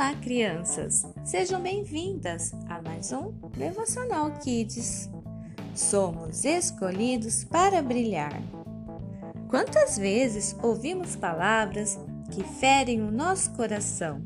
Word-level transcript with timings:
Olá, 0.00 0.14
crianças! 0.14 1.04
Sejam 1.22 1.60
bem-vindas 1.60 2.54
a 2.70 2.80
mais 2.80 3.12
um 3.12 3.32
Devocional 3.54 4.30
Kids. 4.38 5.10
Somos 5.74 6.42
escolhidos 6.42 7.44
para 7.44 7.82
brilhar. 7.82 8.32
Quantas 9.46 9.98
vezes 9.98 10.56
ouvimos 10.62 11.16
palavras 11.16 11.98
que 12.30 12.42
ferem 12.42 13.02
o 13.02 13.10
nosso 13.10 13.52
coração, 13.52 14.22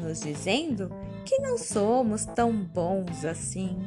nos 0.00 0.18
dizendo 0.18 0.90
que 1.24 1.38
não 1.38 1.56
somos 1.56 2.24
tão 2.24 2.52
bons 2.52 3.24
assim, 3.24 3.78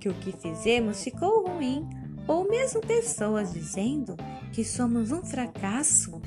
que 0.00 0.08
o 0.08 0.14
que 0.14 0.32
fizemos 0.32 1.04
ficou 1.04 1.48
ruim, 1.48 1.86
ou 2.26 2.48
mesmo 2.48 2.80
pessoas 2.80 3.52
dizendo 3.52 4.16
que 4.54 4.64
somos 4.64 5.12
um 5.12 5.22
fracasso? 5.22 6.18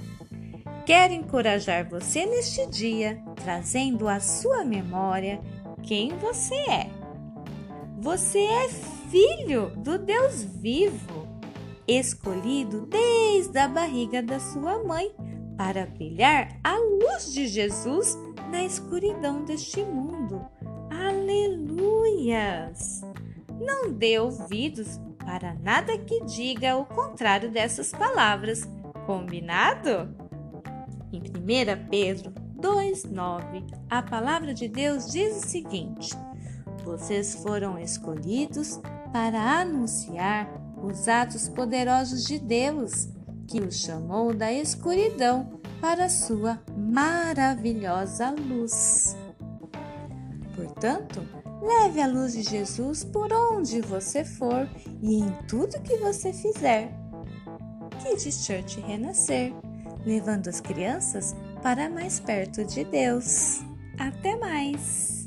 Quero 0.86 1.14
encorajar 1.14 1.90
você 1.90 2.28
neste 2.28 2.64
dia, 2.68 3.20
trazendo 3.44 4.08
à 4.08 4.20
sua 4.20 4.64
memória 4.64 5.42
quem 5.84 6.10
você 6.18 6.56
é. 6.56 6.90
Você 8.00 8.40
é 8.40 8.70
filho 8.70 9.72
do 9.78 9.98
Deus 10.00 10.44
vivo, 10.44 11.28
escolhido 11.88 12.88
desde 12.88 13.58
a 13.60 13.68
barriga 13.68 14.22
da 14.24 14.40
sua 14.40 14.84
mãe 14.84 15.14
para 15.58 15.86
brilhar 15.86 16.60
a 16.64 16.78
luz 16.78 17.34
de 17.34 17.48
Jesus 17.48 18.18
na 18.50 18.64
escuridão 18.64 19.44
deste 19.44 19.84
mundo. 19.84 20.44
Aleluias! 20.90 22.42
Não 23.60 23.92
dê 23.92 24.18
ouvidos 24.20 25.00
para 25.24 25.54
nada 25.56 25.98
que 25.98 26.24
diga 26.26 26.76
o 26.78 26.86
contrário 26.86 27.52
dessas 27.52 27.92
palavras. 27.92 28.68
Combinado? 29.06 30.16
Em 31.14 31.20
1 31.20 31.90
Pedro 31.90 32.41
2,9, 32.62 33.66
a 33.90 34.02
palavra 34.04 34.54
de 34.54 34.68
Deus 34.68 35.12
diz 35.12 35.44
o 35.44 35.48
seguinte: 35.48 36.12
Vocês 36.84 37.36
foram 37.36 37.80
escolhidos 37.80 38.80
para 39.12 39.60
anunciar 39.62 40.48
os 40.82 41.08
atos 41.08 41.50
poderosos 41.50 42.26
de 42.26 42.40
Deus, 42.40 43.10
que 43.48 43.60
os 43.60 43.82
chamou 43.82 44.34
da 44.34 44.54
escuridão 44.54 45.60
para 45.82 46.08
sua 46.08 46.62
maravilhosa 46.78 48.30
luz. 48.30 49.18
Portanto, 50.56 51.28
leve 51.62 52.00
a 52.00 52.08
luz 52.08 52.34
de 52.34 52.44
Jesus 52.44 53.04
por 53.04 53.34
onde 53.34 53.82
você 53.82 54.24
for 54.24 54.70
e 55.02 55.20
em 55.20 55.32
tudo 55.48 55.82
que 55.82 55.98
você 55.98 56.32
fizer. 56.32 56.94
Kids 58.04 58.46
Church 58.46 58.80
Renascer 58.82 59.54
levando 60.06 60.48
as 60.48 60.60
crianças 60.60 61.36
para 61.62 61.90
mais 61.90 62.20
perto 62.20 62.64
de 62.66 62.84
Deus. 62.84 63.62
Até 63.98 64.36
mais! 64.38 65.21